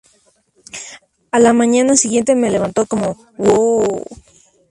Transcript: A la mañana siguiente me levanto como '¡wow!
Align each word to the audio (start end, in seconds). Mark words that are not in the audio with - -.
A 1.29 1.37
la 1.37 1.53
mañana 1.53 1.93
siguiente 1.95 2.33
me 2.33 2.49
levanto 2.49 2.87
como 2.87 3.17
'¡wow! 3.37 4.03